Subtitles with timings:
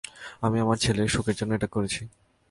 [0.41, 2.01] আমি আমার ছেলের সুখের জন্য এটা করছি।